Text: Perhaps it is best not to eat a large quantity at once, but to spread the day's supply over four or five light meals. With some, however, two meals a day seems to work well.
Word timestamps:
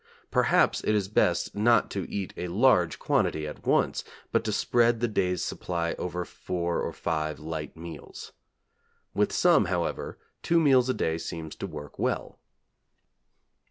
Perhaps 0.31 0.83
it 0.83 0.95
is 0.95 1.07
best 1.07 1.53
not 1.55 1.91
to 1.91 2.09
eat 2.11 2.33
a 2.35 2.47
large 2.47 2.97
quantity 2.97 3.45
at 3.45 3.67
once, 3.67 4.03
but 4.31 4.43
to 4.45 4.51
spread 4.51 4.99
the 4.99 5.07
day's 5.07 5.43
supply 5.43 5.93
over 5.99 6.25
four 6.25 6.81
or 6.81 6.91
five 6.91 7.37
light 7.39 7.77
meals. 7.77 8.31
With 9.13 9.31
some, 9.31 9.65
however, 9.65 10.17
two 10.41 10.59
meals 10.59 10.89
a 10.89 10.95
day 10.95 11.19
seems 11.19 11.55
to 11.57 11.67
work 11.67 11.99
well. 11.99 12.39